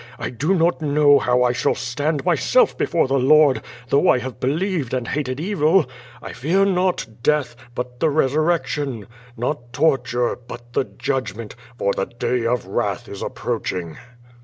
I 0.17 0.31
do 0.31 0.55
not 0.55 0.81
know 0.81 1.19
how 1.19 1.43
I 1.43 1.51
shall 1.51 1.75
stand 1.75 2.25
myself 2.25 2.75
before 2.75 3.07
the 3.07 3.19
Lord, 3.19 3.61
though 3.89 4.09
I 4.09 4.17
have 4.17 4.39
believed, 4.39 4.95
and 4.95 5.07
hated 5.07 5.39
evil. 5.39 5.87
I 6.23 6.33
fear 6.33 6.65
not 6.65 7.05
death, 7.21 7.55
but 7.75 7.99
the 7.99 8.09
resurrection; 8.09 9.05
not 9.37 9.71
torture, 9.71 10.35
but 10.35 10.73
the 10.73 10.85
judgment, 10.85 11.55
for 11.77 11.93
the 11.93 12.05
day 12.07 12.47
of 12.47 12.65
wrath 12.65 13.07
is 13.07 13.21
approaching." 13.21 13.99